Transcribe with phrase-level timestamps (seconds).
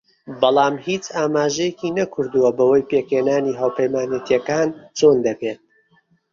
[0.41, 5.59] بەڵام هیچ ئاماژەیەکی نەکردووە بەوەی پێکهێنانی هاوپەیمانێتییەکان چۆن دەبێت